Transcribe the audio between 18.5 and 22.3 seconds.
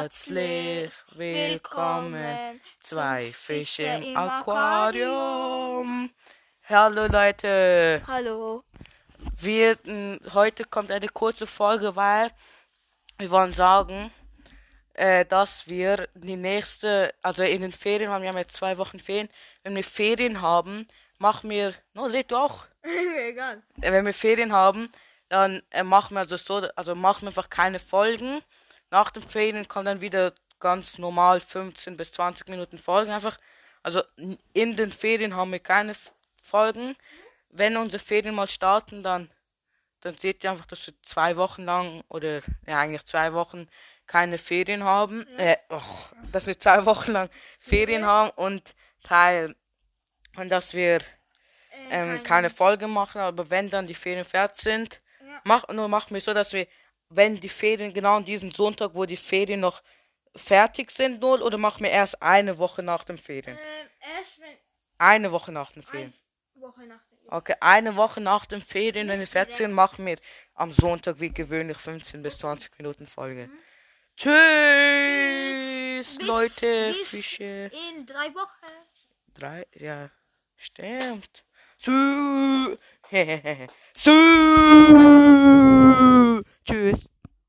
zwei Wochen Ferien, wenn wir Ferien haben, machen wir, no,